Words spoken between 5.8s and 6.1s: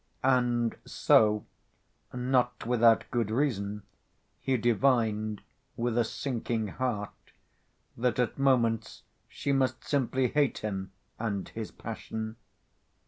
a